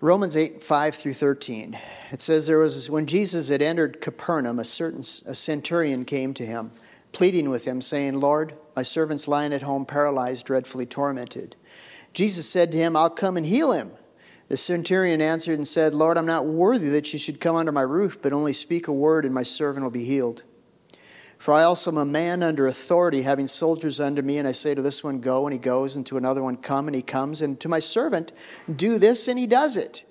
[0.00, 1.78] Romans 8, 5 through 13.
[2.10, 6.44] It says, There was, when Jesus had entered Capernaum, a certain a centurion came to
[6.44, 6.72] him,
[7.12, 11.56] pleading with him, saying, Lord, my servant's lying at home, paralyzed, dreadfully tormented.
[12.12, 13.92] Jesus said to him, I'll come and heal him.
[14.48, 17.82] The centurion answered and said, Lord, I'm not worthy that you should come under my
[17.82, 20.42] roof, but only speak a word, and my servant will be healed.
[21.38, 24.74] For I also am a man under authority, having soldiers under me, and I say
[24.74, 27.42] to this one, Go, and he goes, and to another one, Come, and he comes,
[27.42, 28.32] and to my servant,
[28.74, 30.04] Do this, and he does it.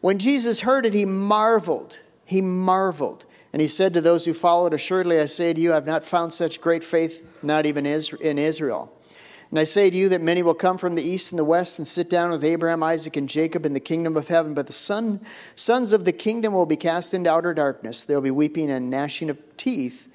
[0.00, 2.00] When Jesus heard it, he marveled.
[2.24, 3.26] He marveled.
[3.52, 6.04] And he said to those who followed, Assuredly I say to you, I have not
[6.04, 8.92] found such great faith, not even in Israel.
[9.50, 11.78] And I say to you that many will come from the east and the west
[11.80, 14.54] and sit down with Abraham, Isaac, and Jacob in the kingdom of heaven.
[14.54, 15.20] But the son,
[15.56, 18.04] sons of the kingdom will be cast into outer darkness.
[18.04, 20.08] There will be weeping and gnashing of teeth.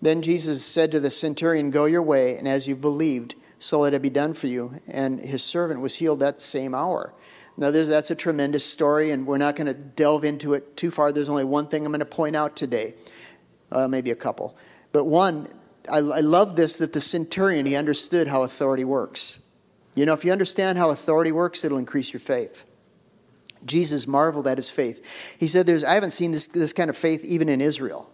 [0.00, 3.92] Then Jesus said to the centurion, Go your way, and as you've believed, so let
[3.92, 4.80] it be done for you.
[4.88, 7.12] And his servant was healed that same hour.
[7.58, 11.10] Now, that's a tremendous story, and we're not going to delve into it too far.
[11.10, 12.94] There's only one thing I'm going to point out today,
[13.72, 14.56] uh, maybe a couple.
[14.92, 15.48] But one,
[15.90, 19.44] I, I love this that the centurion, he understood how authority works.
[19.96, 22.64] You know, if you understand how authority works, it'll increase your faith.
[23.64, 25.04] Jesus marveled at his faith.
[25.36, 28.08] He said, There's, I haven't seen this, this kind of faith even in Israel.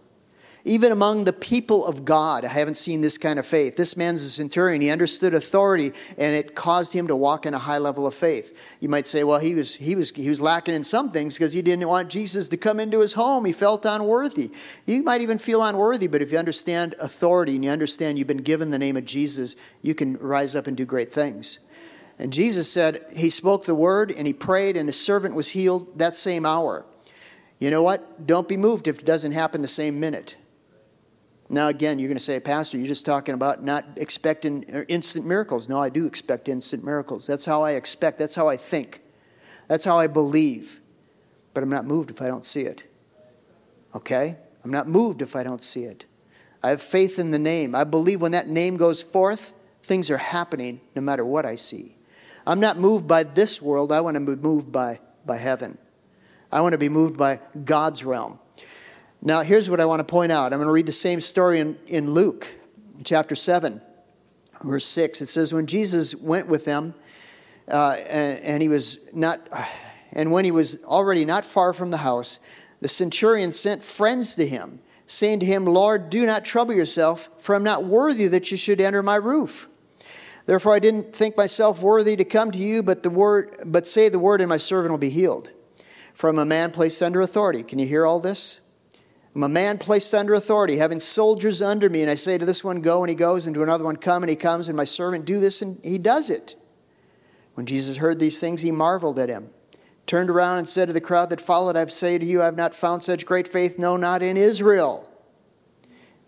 [0.67, 3.77] Even among the people of God, I haven't seen this kind of faith.
[3.77, 4.81] This man's a centurion.
[4.81, 8.57] He understood authority, and it caused him to walk in a high level of faith.
[8.79, 11.53] You might say, well, he was, he was, he was lacking in some things because
[11.53, 13.45] he didn't want Jesus to come into his home.
[13.45, 14.49] He felt unworthy.
[14.87, 18.37] You might even feel unworthy, but if you understand authority and you understand you've been
[18.37, 21.59] given the name of Jesus, you can rise up and do great things.
[22.17, 25.99] And Jesus said, He spoke the word and he prayed, and his servant was healed
[25.99, 26.87] that same hour.
[27.59, 28.25] You know what?
[28.25, 30.37] Don't be moved if it doesn't happen the same minute.
[31.47, 35.25] Now, again, you're going to say, Pastor, you're just talking about not expecting uh, instant
[35.25, 35.69] miracles.
[35.69, 37.27] No, I do expect instant miracles.
[37.27, 38.17] That's how I expect.
[38.17, 39.01] That's how I think.
[39.67, 40.79] That's how I believe.
[41.53, 42.83] But I'm not moved if I don't see it.
[43.93, 44.37] Okay?
[44.63, 46.05] I'm not moved if I don't see it.
[46.63, 47.75] I have faith in the name.
[47.75, 51.95] I believe when that name goes forth, things are happening no matter what I see.
[52.47, 53.91] I'm not moved by this world.
[53.91, 55.77] I want to be moved by, by heaven.
[56.51, 58.39] I want to be moved by God's realm.
[59.27, 60.53] Now, here's what I want to point out.
[60.53, 62.47] I'm going to read the same story in, in Luke
[63.03, 63.81] chapter 7,
[64.61, 65.19] verse 6.
[65.19, 66.93] It says, When Jesus went with them,
[67.67, 69.39] uh, and, and, he was not,
[70.13, 72.37] And when he was already not far from the house,
[72.81, 77.55] the centurion sent friends to him, saying to him, Lord, do not trouble yourself, for
[77.55, 79.67] I'm not worthy that you should enter my roof.
[80.45, 84.07] Therefore I didn't think myself worthy to come to you, but the word but say
[84.07, 85.51] the word and my servant will be healed.
[86.13, 87.63] From a man placed under authority.
[87.63, 88.61] Can you hear all this?
[89.35, 92.63] I'm a man placed under authority, having soldiers under me, and I say to this
[92.63, 94.85] one, Go, and he goes, and to another one, Come, and he comes, and my
[94.85, 96.55] servant, Do this, and he does it.
[97.55, 99.49] When Jesus heard these things, he marveled at him,
[100.05, 102.55] turned around, and said to the crowd that followed, I say to you, I have
[102.55, 105.09] not found such great faith, no, not in Israel.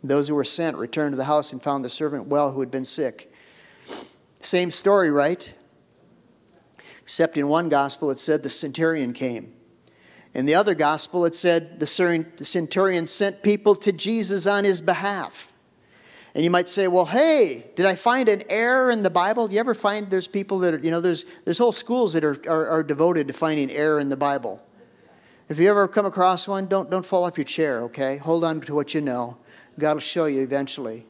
[0.03, 2.71] Those who were sent returned to the house and found the servant well who had
[2.71, 3.31] been sick.
[4.41, 5.53] Same story, right?
[7.01, 9.53] Except in one gospel it said the centurion came.
[10.37, 15.51] In the other gospel, it said the centurion sent people to Jesus on his behalf.
[16.35, 19.47] And you might say, well, hey, did I find an error in the Bible?
[19.47, 22.23] Do you ever find there's people that are, you know, there's, there's whole schools that
[22.23, 24.61] are, are, are devoted to finding error in the Bible.
[25.49, 28.17] If you ever come across one, don't, don't fall off your chair, okay?
[28.17, 29.37] Hold on to what you know.
[29.79, 31.07] God will show you eventually.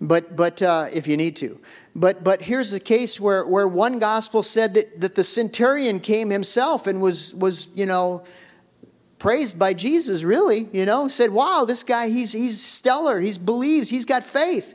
[0.00, 1.58] But, but uh, if you need to.
[1.96, 6.30] But, but here's the case where, where one gospel said that, that the centurion came
[6.30, 8.22] himself and was, was, you know,
[9.22, 13.20] praised by Jesus, really, you know, said, wow, this guy, he's, he's stellar.
[13.20, 14.74] He believes, he's got faith.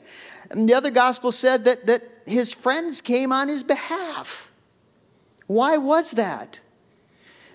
[0.49, 4.49] And the other gospel said that, that his friends came on his behalf.
[5.47, 6.61] Why was that?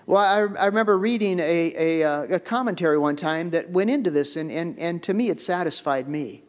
[0.05, 4.11] Well, I, I remember reading a, a, uh, a, commentary one time that went into
[4.11, 6.43] this, and, and, and to me, it satisfied me.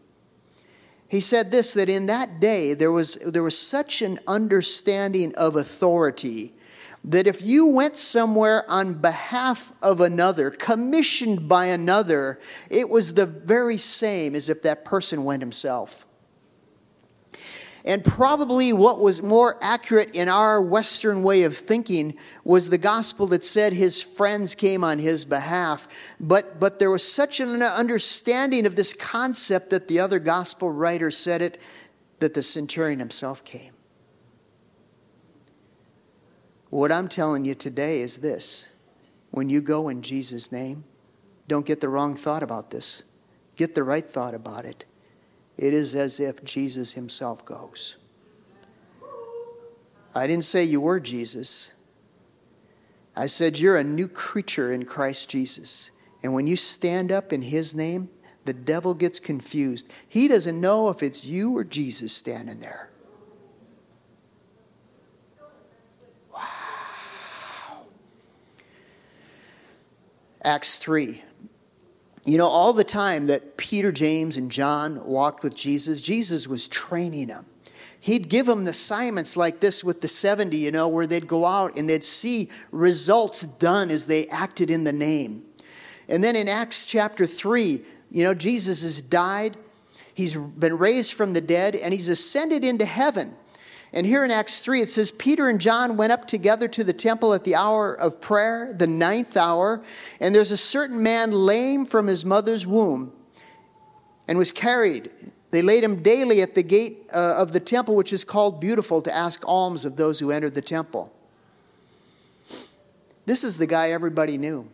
[1.09, 5.57] He said this that in that day, there was, there was such an understanding of
[5.57, 6.53] authority
[7.05, 12.40] that if you went somewhere on behalf of another, commissioned by another,
[12.70, 16.07] it was the very same as if that person went himself.
[17.86, 23.26] And probably what was more accurate in our Western way of thinking was the gospel
[23.26, 25.86] that said his friends came on his behalf.
[26.18, 31.11] But, but there was such an understanding of this concept that the other gospel writer
[31.11, 31.61] said it
[32.20, 33.73] that the centurion himself came.
[36.74, 38.68] What I'm telling you today is this
[39.30, 40.82] when you go in Jesus' name,
[41.46, 43.04] don't get the wrong thought about this,
[43.54, 44.84] get the right thought about it.
[45.56, 47.94] It is as if Jesus himself goes.
[50.16, 51.72] I didn't say you were Jesus.
[53.14, 55.92] I said you're a new creature in Christ Jesus.
[56.24, 58.10] And when you stand up in his name,
[58.46, 59.92] the devil gets confused.
[60.08, 62.90] He doesn't know if it's you or Jesus standing there.
[70.45, 71.22] Acts 3.
[72.26, 76.68] You know, all the time that Peter, James, and John walked with Jesus, Jesus was
[76.68, 77.47] training them.
[77.99, 81.76] He'd give them assignments like this with the 70, you know, where they'd go out
[81.76, 85.42] and they'd see results done as they acted in the name.
[86.09, 87.80] And then in Acts chapter 3,
[88.11, 89.57] you know, Jesus has died,
[90.12, 93.34] he's been raised from the dead, and he's ascended into heaven.
[93.95, 96.92] And here in Acts 3, it says Peter and John went up together to the
[96.92, 99.84] temple at the hour of prayer, the ninth hour,
[100.20, 103.12] and there's a certain man lame from his mother's womb
[104.26, 105.12] and was carried.
[105.53, 109.01] They laid him daily at the gate uh, of the temple, which is called Beautiful,
[109.01, 111.12] to ask alms of those who entered the temple.
[113.26, 114.68] This is the guy everybody knew.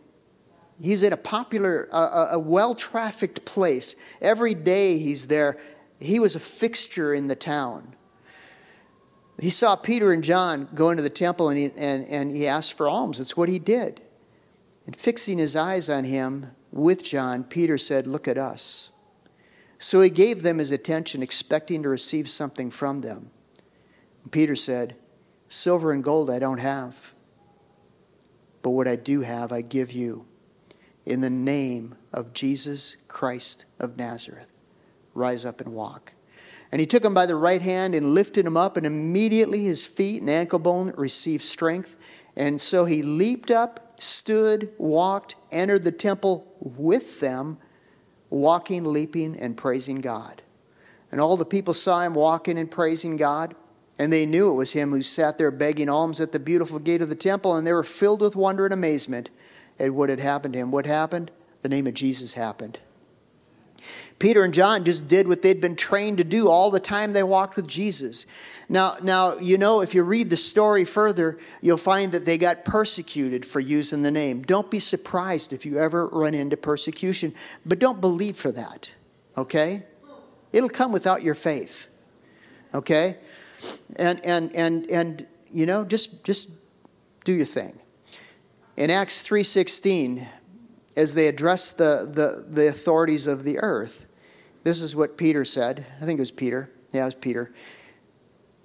[0.81, 3.95] He's at a popular, uh, a well trafficked place.
[4.19, 5.59] Every day he's there.
[5.99, 7.95] He was a fixture in the town
[9.41, 12.73] he saw Peter and John go into the temple and he, and, and he asked
[12.73, 13.17] for alms.
[13.17, 13.99] That's what he did.
[14.85, 18.91] And fixing his eyes on him with John, Peter said, Look at us.
[19.79, 23.31] So he gave them his attention, expecting to receive something from them.
[24.21, 24.95] And Peter said,
[25.49, 27.11] Silver and gold I don't have,
[28.61, 30.27] but what I do have I give you.
[31.03, 34.61] In the name of Jesus Christ of Nazareth,
[35.15, 36.13] rise up and walk.
[36.71, 39.85] And he took him by the right hand and lifted him up, and immediately his
[39.85, 41.97] feet and ankle bone received strength.
[42.35, 47.57] And so he leaped up, stood, walked, entered the temple with them,
[48.29, 50.41] walking, leaping, and praising God.
[51.11, 53.53] And all the people saw him walking and praising God,
[53.99, 57.01] and they knew it was him who sat there begging alms at the beautiful gate
[57.01, 59.29] of the temple, and they were filled with wonder and amazement
[59.77, 60.71] at what had happened to him.
[60.71, 61.31] What happened?
[61.63, 62.79] The name of Jesus happened.
[64.21, 67.23] Peter and John just did what they'd been trained to do all the time they
[67.23, 68.27] walked with Jesus.
[68.69, 72.63] Now, now, you know, if you read the story further, you'll find that they got
[72.63, 74.43] persecuted for using the name.
[74.43, 77.33] Don't be surprised if you ever run into persecution,
[77.65, 78.91] but don't believe for that,
[79.39, 79.87] okay?
[80.53, 81.87] It'll come without your faith,
[82.75, 83.17] okay?
[83.95, 86.51] And, and, and, and you know, just, just
[87.25, 87.79] do your thing.
[88.77, 90.27] In Acts 3:16,
[90.95, 94.05] as they address the, the, the authorities of the earth,
[94.63, 95.85] this is what Peter said.
[96.01, 96.71] I think it was Peter.
[96.91, 97.53] Yeah, it was Peter.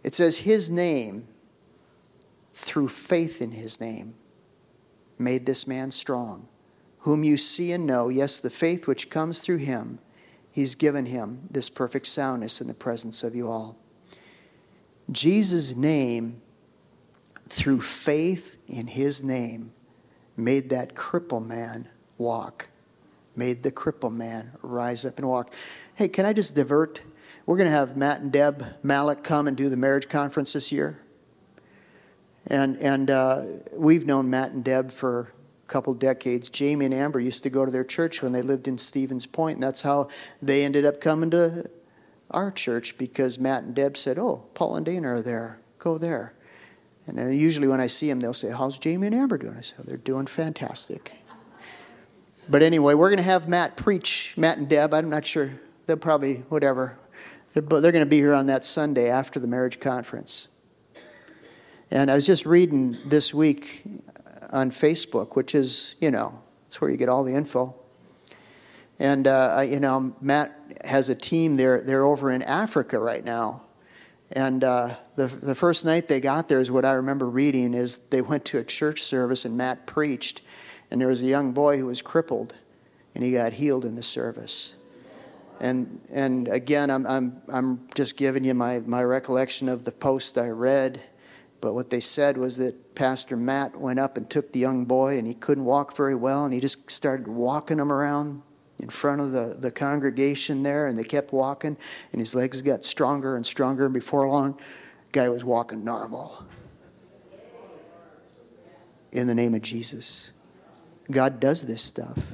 [0.03, 1.27] It says, His name,
[2.53, 4.15] through faith in his name,
[5.19, 6.49] made this man strong,
[7.01, 8.09] whom you see and know.
[8.09, 9.99] Yes, the faith which comes through him,
[10.51, 13.77] he's given him this perfect soundness in the presence of you all.
[15.11, 16.41] Jesus' name,
[17.49, 19.73] through faith in his name,
[20.37, 21.89] made that cripple man
[22.19, 22.69] walk,
[23.37, 25.53] made the cripple man rise up and walk.
[25.95, 27.03] Hey, can I just divert?
[27.47, 30.73] We're going to have Matt and Deb Malik come and do the marriage conference this
[30.73, 31.01] year.
[32.49, 35.33] And, and uh, we've known Matt and Deb for
[35.65, 36.49] a couple decades.
[36.49, 39.57] Jamie and Amber used to go to their church when they lived in Stevens Point,
[39.57, 40.09] and that's how
[40.41, 41.71] they ended up coming to
[42.31, 45.61] our church because Matt and Deb said, Oh, Paul and Dana are there.
[45.79, 46.35] Go there.
[47.07, 49.57] And usually when I see them, they'll say, How's Jamie and Amber doing?
[49.57, 51.13] I say, oh, They're doing fantastic.
[52.49, 54.95] But anyway, we're going to have Matt preach, Matt and Deb.
[54.95, 55.59] I'm not sure.
[55.87, 56.97] They'll probably, whatever.
[57.53, 60.49] They're, they're going to be here on that Sunday after the marriage conference.
[61.91, 63.83] And I was just reading this week
[64.53, 67.75] on Facebook, which is, you know, it's where you get all the info.
[69.01, 71.83] And, uh, you know, Matt has a team there.
[71.83, 73.63] They're over in Africa right now.
[74.33, 77.97] And uh, the, the first night they got there is what I remember reading is
[77.97, 80.43] they went to a church service and Matt preached
[80.91, 82.55] and there was a young boy who was crippled,
[83.15, 84.77] and he got healed in the service.
[85.61, 90.37] And, and again, I'm, I'm, I'm just giving you my, my recollection of the post
[90.37, 91.01] I read.
[91.63, 95.19] But what they said was that Pastor Matt went up and took the young boy,
[95.19, 98.43] and he couldn't walk very well, and he just started walking him around
[98.79, 101.77] in front of the, the congregation there, and they kept walking,
[102.13, 103.87] and his legs got stronger and stronger.
[103.87, 104.61] And before long,
[105.13, 106.45] guy was walking normal.
[109.13, 110.33] In the name of Jesus.
[111.11, 112.33] God does this stuff.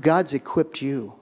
[0.00, 1.14] God's equipped you.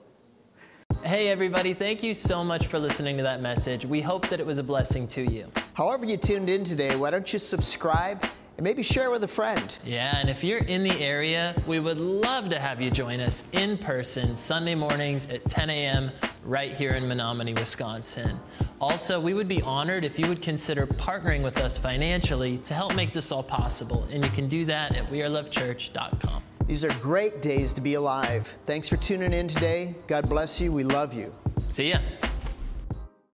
[1.02, 3.84] Hey, everybody, thank you so much for listening to that message.
[3.84, 5.50] We hope that it was a blessing to you.
[5.74, 8.24] However, you tuned in today, why don't you subscribe
[8.56, 9.76] and maybe share with a friend?
[9.84, 13.42] Yeah, and if you're in the area, we would love to have you join us
[13.52, 16.12] in person Sunday mornings at 10 a.m.
[16.44, 18.38] right here in Menomonie, Wisconsin.
[18.80, 22.94] Also, we would be honored if you would consider partnering with us financially to help
[22.94, 26.42] make this all possible, and you can do that at wearelovechurch.com.
[26.66, 28.54] These are great days to be alive.
[28.66, 29.94] Thanks for tuning in today.
[30.06, 30.72] God bless you.
[30.72, 31.32] We love you.
[31.68, 31.98] See ya.